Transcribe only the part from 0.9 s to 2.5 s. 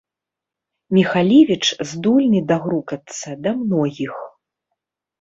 Міхалевіч здольны